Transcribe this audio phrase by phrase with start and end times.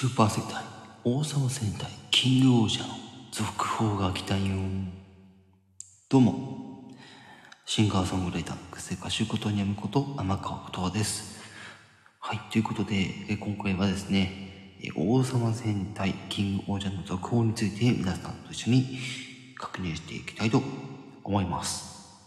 [0.00, 0.62] スーパー戦隊
[1.02, 2.94] 王様戦隊キングオージャーの
[3.32, 4.54] 続報が来たよ。
[6.08, 6.84] どうも。
[7.66, 11.40] シンガーソングライター癖歌手ことにゃむこと天川ことわです。
[12.20, 19.00] はいということでえ今回はですねえ王様戦隊キングオージャーの続報について皆さんと一緒に
[19.56, 20.62] 確認していきたいと
[21.24, 22.22] 思います。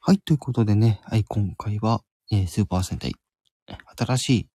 [0.00, 2.00] はい、ということでね、はい、今回は、
[2.32, 3.14] えースーパー戦隊、
[4.06, 4.46] 新しい、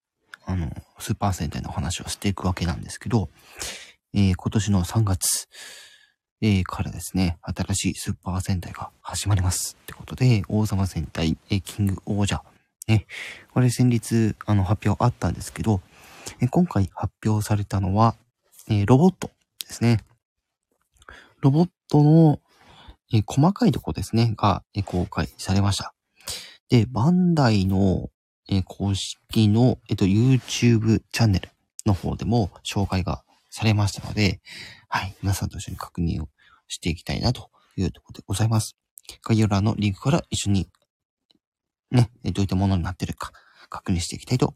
[0.46, 3.30] あの、スーパー戦隊の話をしていくわけなんですけど、
[4.14, 5.48] えー今年の3月、
[6.42, 9.78] えーからですね、新しいスーパー戦隊が始まります。
[9.82, 12.44] ってことで、王様戦隊、えーキング王者、
[12.88, 13.06] ね、
[13.54, 15.82] これ先日、あの、発表あったんですけど、
[16.40, 18.16] えー今回発表されたのは、
[18.70, 19.30] えロボット
[19.68, 20.00] ですね。
[21.42, 22.40] ロボットの、
[23.14, 25.94] え細かいとこですね、が、え公開されました。
[26.70, 28.10] で、バンダイの、
[28.50, 31.50] えー公式の、えっと、YouTube チャンネル
[31.86, 34.42] の方でも紹介がされましたので、
[34.90, 36.30] はい、皆さんと一緒に確認を
[36.68, 38.76] していきたいなというところでございます。
[39.28, 40.70] 概要欄のリンクから一緒に、
[41.92, 43.32] ね、どういったものになってるか
[43.70, 44.56] 確認していきたいと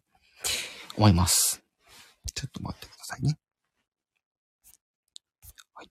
[0.97, 1.63] 思います。
[2.33, 3.37] ちょっと待ってくださいね。
[5.73, 5.89] はい。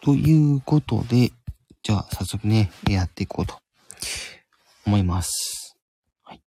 [0.00, 1.32] ということで、
[1.82, 3.60] じゃあ早速ね、やっていこうと
[4.86, 5.76] 思います。
[6.22, 6.42] はい。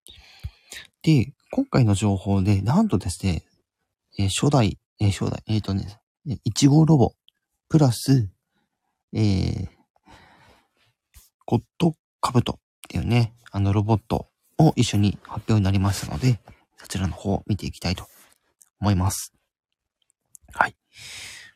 [1.02, 3.44] で、今回の情報で、なんとですね、
[4.18, 7.14] えー初代、えー初代、えっ、とね、1号ロボ、
[7.70, 8.30] プラス、
[9.14, 9.68] えー、
[11.46, 16.40] ゴッドカブトっていうね、あのロボットを一緒に発表になりましたので、
[16.78, 18.08] そちらの方を見ていきたいと
[18.82, 19.34] 思います。
[20.54, 20.76] はい。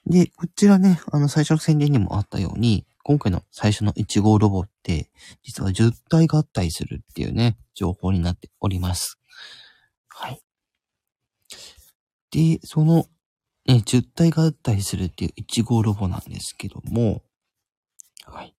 [0.05, 5.09] で、こちらね、あの最初の宣伝にもあったように、今回の最初の1号ロボって、
[5.41, 9.19] 実は10体合体するっていうね、情報になっております。
[10.09, 10.39] はい。
[12.29, 13.07] で、その、
[13.67, 17.23] え、10体合体するっていう1号ロボなんですけども、
[18.27, 18.55] はい。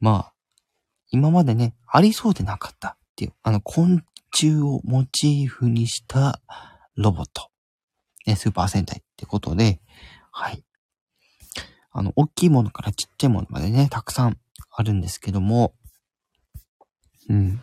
[0.00, 0.34] まあ、
[1.10, 4.02] 今までね、ありそうでなかったっていう、あの、昆
[4.32, 6.40] 虫をモチーフにした
[6.96, 7.50] ロボット。
[8.24, 9.82] ね、スーパー戦隊ってことで、
[10.30, 10.64] はい。
[11.92, 14.38] あの、大きいものからちっちゃいものまでね、たくさん
[14.70, 15.74] あるんですけども、
[17.28, 17.62] うん。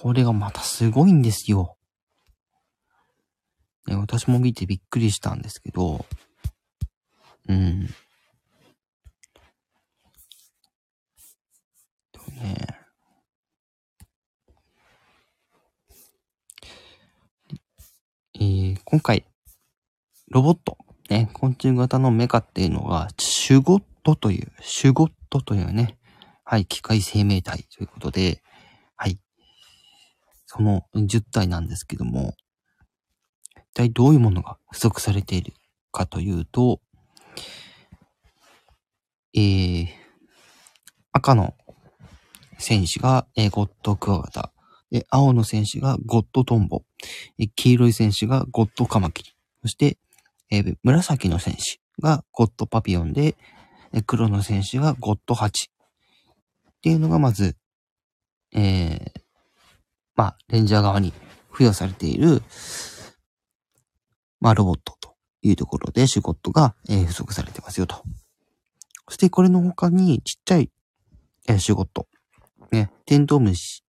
[0.00, 1.76] これがまたすごいんですよ。
[3.86, 6.04] ね、私も見てびっくりしたんですけど、
[7.48, 7.86] うん。
[7.86, 7.92] で
[12.18, 12.78] もね、
[18.34, 19.24] えー今回、
[20.28, 20.76] ロボット、
[21.12, 25.98] ね、昆虫型のメカっていうのが、シュゴットという、シュゴットというね、
[26.42, 28.42] はい、機械生命体ということで、
[28.96, 29.18] はい、
[30.46, 32.32] その10体なんですけども、
[33.56, 35.52] 一体どういうものが不足されている
[35.90, 36.80] かというと、
[39.34, 39.88] えー、
[41.12, 41.54] 赤の
[42.58, 44.52] 戦士が、えーゴッドクワガタ、
[44.90, 46.84] で青の戦士がゴッドトンボ、
[47.38, 49.30] え黄色い戦士がゴッドカマキリ、
[49.60, 49.98] そして、
[50.52, 53.36] えー紫の戦士がゴッドパピヨンで、
[53.94, 55.70] え黒の戦士がゴッドハチ。
[56.68, 57.56] っていうのがまず、
[58.52, 59.20] えー、
[60.14, 61.14] まあ、レンジャー側に
[61.52, 62.42] 付与されている、
[64.40, 68.02] まあ、ロボットというところで、シュゴットが、えー不足されてますよと。
[69.08, 70.70] そして、これの他に、ちっちゃい、
[71.48, 72.08] えーシュゴット。
[72.72, 73.84] ね、テントウムシ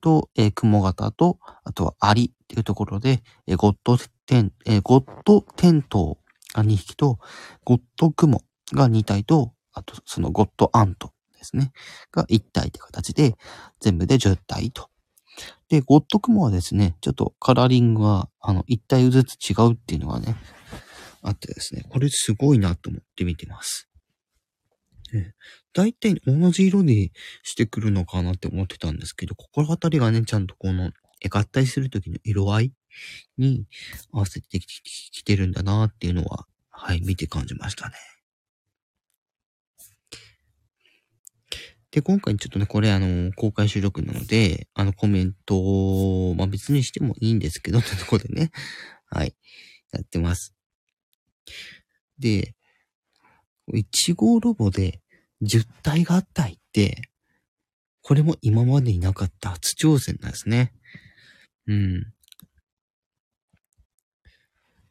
[0.00, 3.96] と、えー、クモ型と、あとはアリっていうところで、えーゴッド
[4.30, 6.18] テン、えーゴッドテント
[6.54, 7.18] が2匹と、
[7.64, 11.72] ゴッドクモが2体と、あと、そのゴッドアントですね。
[12.12, 13.36] が1体って形で、
[13.80, 14.88] 全部で10体と。
[15.68, 20.36] で、ゴッドクモはですね、ちょっとカラーリングが、あの、1体ずつ違うっていうのがね、
[21.22, 23.88] あってですね、これすごいなと思って見てます。
[25.12, 25.34] ね
[25.72, 27.10] 大体同じ色で
[27.42, 30.92] してくるのかなって思ってたんですけど、ここあたりがね、ちゃんとこの、
[31.28, 32.72] 合体するときの色合い
[33.38, 33.66] に
[34.12, 37.94] 合わせてきてるんだなっていうのは、はい、見て感じましたね。
[41.90, 48.52] で、今回ちょっとね、これあの、公開収録なので、あの、コメントを、まあ別にしてもいいんですけど、ってところでね、
[49.10, 49.34] はい、
[49.90, 50.54] やってます。
[52.18, 52.54] で、
[53.72, 55.00] 1号ロボで
[55.42, 57.10] 10体合体って、
[58.02, 60.72] これも今までになかった初挑戦なんですね。
[61.66, 62.14] うん。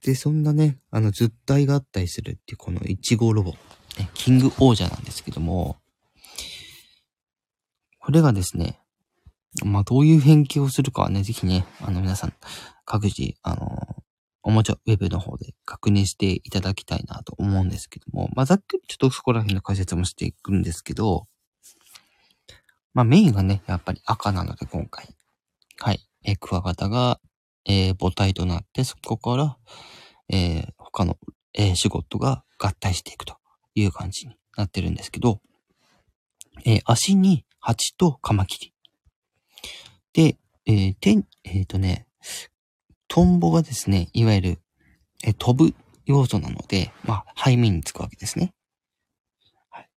[0.04, 3.52] で、そんなね、あの、10体合体するっていうこの1号ロボ、
[3.98, 5.78] ね、キングオージャーなんですけども、
[8.00, 8.80] これがですね、
[9.66, 12.34] まあ、どういう変形をするかはね、ぜひね、あの、皆さん、
[12.86, 14.04] 各自、あの、
[14.42, 21.28] おもちゃウェブの方で確認していただきたいなと思うんですけども、まあ、ざっくりちょっとそこら辺の解説もしていくんですけど、
[22.94, 25.08] まあ、メインがね、やっぱり赤なので、今回。
[25.80, 26.00] はい。
[26.24, 27.20] えクワガタが、
[27.66, 29.58] えー、母体となって、そこから、
[30.30, 31.18] えー、他の、
[31.54, 33.38] えー、シュゴットが合体していくと
[33.76, 35.42] いう感じになってるんですけど、
[36.66, 38.74] え、足に蜂とカマキリ。
[40.14, 42.08] で、えー、てん、えっ、とね、
[43.08, 44.62] トンボがですね、いわゆる、
[45.24, 45.76] え、飛ぶ
[46.06, 48.54] 要素なので、まあ、背面につくわけですね。
[49.70, 49.90] はい。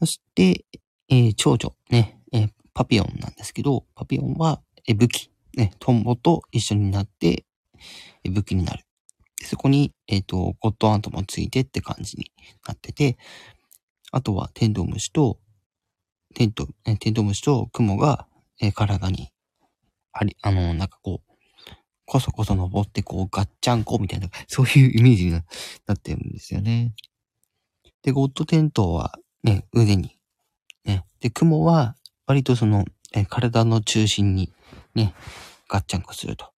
[0.00, 0.64] そして、
[1.08, 7.44] えー、長女、ね、え、パピオンなんですけど、パピオンは、え、武器、ね、トンボと一緒になって、
[8.24, 8.84] 武器になる。
[9.42, 12.30] そこに、えっ、ー、と、ゴッドアントもついてって感じに
[12.66, 13.18] なってて、
[14.12, 15.40] あとはテントウムシと、
[16.34, 18.26] テント、ウムシとクモが、
[18.60, 19.30] え、体に、
[20.12, 21.34] あり、あの、なんかこう、
[22.06, 25.40] こそこそ登ってこう、ガッチャンコみたいな、そういうイメージにな
[25.94, 26.94] ってるんですよね。
[28.02, 30.16] で、ゴッドテントウはね、腕に、
[30.84, 31.96] ね、で、クモは
[32.26, 34.52] 割とその、え体の中心に
[34.98, 35.14] ね、
[35.68, 36.52] ガッチャンコすると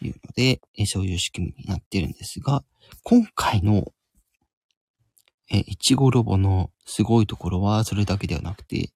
[0.00, 2.64] いうので、えそういう仕組みになってるんですが、
[3.02, 3.92] 今回の、
[5.50, 8.90] え、いちごロボのすごいところはそれだけではなくて、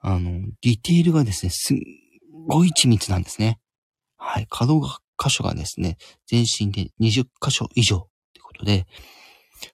[0.00, 1.78] あの、ディテールがですね、すん
[2.48, 3.60] ごい緻密なんですね。
[4.16, 4.46] はい。
[4.50, 8.00] 可動箇所がですね、全身で20箇所以上っ
[8.34, 8.86] てことで、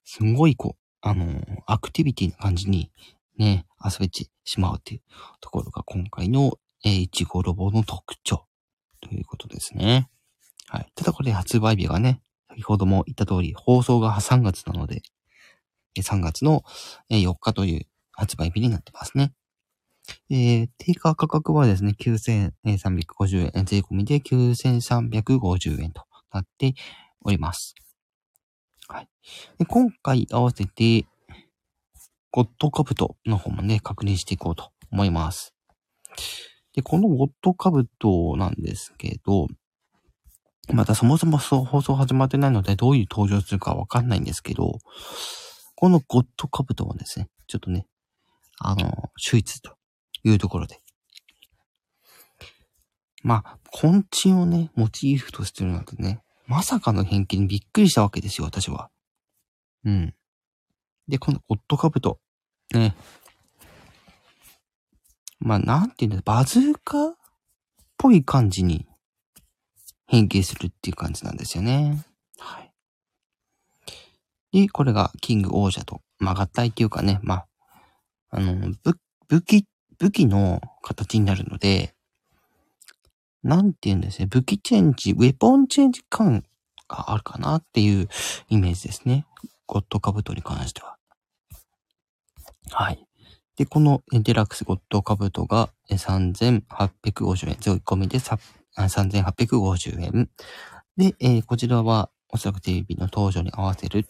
[0.05, 2.91] すんごいこう、あの、アクティビティな感じに
[3.39, 5.01] ね、遊べてしまうっていう
[5.41, 8.47] ところが今回の、えー、いちごロボの特徴
[9.01, 10.09] ということですね。
[10.69, 10.93] はい。
[10.95, 12.21] ただこれ発売日がね、
[12.51, 15.03] 先ほども言った通り、放送が3月なので、
[15.97, 16.63] 3月の
[17.11, 19.33] 4日という発売日になってますね。
[20.31, 26.75] えー、定価価格はですね、9350円、税込みで9350円となって
[27.23, 27.75] おります。
[28.89, 29.09] はい。
[29.59, 31.07] で今回合わせて、
[32.31, 35.55] ゴッドカブトの方もね、確認していこうと思います。
[36.79, 39.49] で、このゴッドカブトなんですけど、
[40.73, 44.79] またそもそも放送始まってないので、どういう登場するかわかんないんですけど、
[45.75, 47.89] このゴッドカブトはですね、ちょっとね、
[48.61, 49.75] あの、秀逸と
[50.23, 50.79] いうところで。
[53.25, 58.89] まあ、昆虫をね、モチーフとしてるなんてね、まさかの偏見にびっくりしたわけですよ、私は。
[59.85, 60.15] うん。
[61.09, 62.21] で、このオットカブト。
[62.73, 62.95] ね。
[65.41, 67.15] まあ、なんていうんだ、バズーカっ
[67.97, 68.87] ぽい感じに
[70.07, 72.05] 変形するっていう感じなんですよね。
[72.39, 72.73] はい。
[74.53, 77.47] で、これがキング王者と、まあ、合体っていうかね、まあ、
[78.31, 78.99] あの、武
[79.29, 79.67] 武器、
[79.99, 81.95] 武器の形になるので、
[83.43, 86.45] なんて言うんですね、武器チェンジ、ウェポンチェンジ感
[86.89, 88.09] があるかなっていう
[88.49, 89.27] イメージですね。
[89.67, 90.97] ゴッドカブトに関しては。
[92.71, 93.08] はい。
[93.59, 100.31] で、このデラックスゴッドカブトが3850円、税込みで3850円。
[100.97, 104.05] で、えー、こちらはおそらくテレビの登場に合わせるっ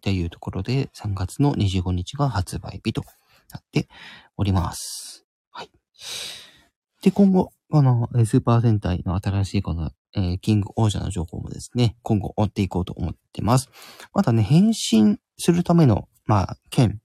[0.00, 3.04] ていうところで3月の25日が発売日と
[3.52, 3.88] なって
[4.38, 5.26] おります。
[5.50, 5.70] はい。
[7.02, 13.68] で、今後、このスーパー戦隊の新しいこの、えー、キング王者の情報もですね、今後追っていこうと思ってます。
[14.14, 17.02] まだね、変身するための、まあ、剣、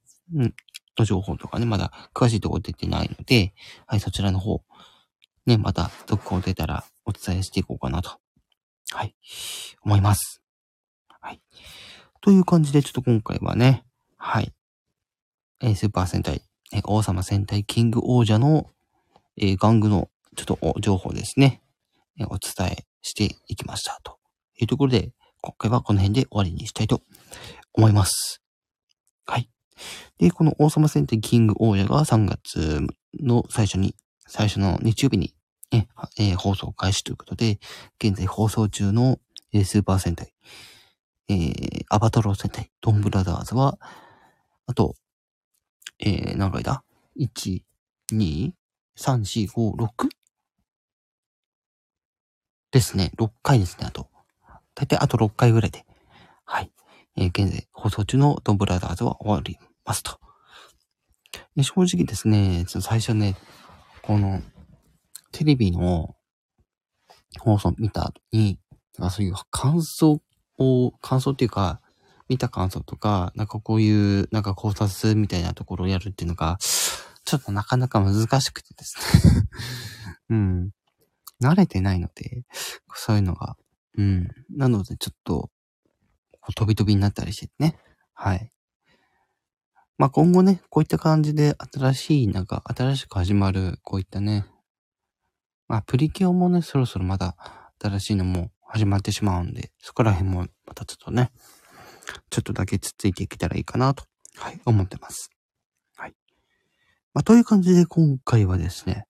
[1.00, 3.54] の情報とかね、まだ詳しいところ出てないので、
[3.88, 4.62] はい、そちらの方、
[5.46, 8.12] ね、また続報出たらお伝えしていこうかなと、
[8.92, 9.16] はい、
[9.84, 10.42] 思います。
[11.22, 11.42] はい。
[12.22, 13.84] という感じで、ちょっと今回はね、
[14.18, 14.54] はい、
[15.62, 16.42] えー、スーパー戦隊、
[16.74, 18.70] えー、王様戦隊キング王者の、
[19.38, 21.62] えー、玩具のちょっと情報ですね、
[22.20, 24.18] えー、お伝えしていきましたと
[24.60, 27.02] いうところで、今回はこの辺で終わりにしたいと
[27.74, 28.42] 思います。
[30.18, 32.82] で、この王様戦隊キング王者が3月
[33.20, 33.96] の最初に、
[34.28, 35.34] 最初の日曜日に、
[35.72, 37.60] ね、えー、放送開始ということで、
[38.04, 39.20] 現在放送中の、
[39.52, 40.32] スーパー戦隊、
[41.28, 43.80] えー、アバタロ戦隊、ドンブラザーズは、
[44.68, 44.96] あと、
[46.00, 46.84] えー、何回だ
[47.20, 47.62] ?1、
[48.12, 48.52] 2、
[48.98, 50.10] 3、4、5、6?
[52.72, 53.12] ですね。
[53.18, 54.10] 6回ですね、あと。
[54.76, 55.86] だいたいあと6回ぐらいで。
[56.46, 56.72] はい。
[57.16, 59.58] えー、現在放送中のドンブラザーズは終わり
[59.90, 60.20] ますと。
[61.62, 63.36] 正直ですね、最初ね、
[64.04, 64.42] この、
[65.32, 66.16] テレビの
[67.40, 68.60] 放送見た後に、
[69.10, 70.22] そういう感想
[70.60, 71.82] を、感想っていうか、
[72.28, 76.58] 見た感想とか、なんかこういう、なんか考察みたいなところをやるっていうのが、
[77.26, 78.96] ちょっとなかなか難しくてです
[79.28, 79.48] ね
[80.30, 80.70] うん。
[81.42, 82.44] 慣れてないので、
[82.94, 83.58] そういうのが。
[83.98, 84.28] うん。
[84.56, 85.50] なので、ちょっと、
[86.56, 87.80] 飛び飛びになったりしてね。
[88.14, 88.52] はい。
[90.00, 94.46] まあ、今後ね、こういった感じで新しい、なんか、新しく始まる、こういったね、
[95.68, 97.36] まあ、プリキュアもね、そろそろまだ
[97.84, 101.32] 新しいのも始まってしまうんで、そこら辺もまたちょっとね、
[102.30, 104.06] ちょっとだけつっついていけたらいいかなと、
[104.38, 105.32] はい、思ってます。
[105.98, 106.14] はい。
[107.14, 109.04] まあ、という感じで今回はですね、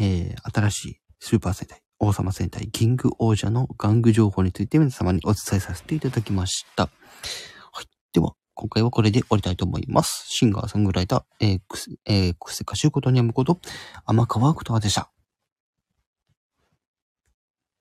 [0.00, 6.90] えー、新しいスーパー戦隊、王様戦隊、キング王者の玩具情報について皆様にお伝えさせていただきました。
[7.70, 7.86] はい。
[8.12, 10.24] では、今回はこれで終わりたいと思います。
[10.28, 13.60] シンガー、ソングライター、えー、くせ、えー、くせかしゅうことにやむこと、
[14.06, 15.10] 甘川ことはでした。